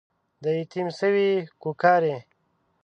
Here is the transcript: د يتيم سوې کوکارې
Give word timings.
د 0.43 0.45
يتيم 0.59 0.87
سوې 0.99 1.29
کوکارې 1.61 2.15